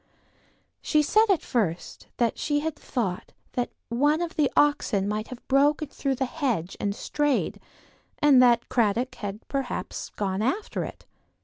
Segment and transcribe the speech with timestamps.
[0.81, 5.47] She said at first that she had thought that one of the oxen might have
[5.47, 7.59] broken through the hedge and strayed,
[8.17, 11.05] and that Cradock had perhaps gone after it.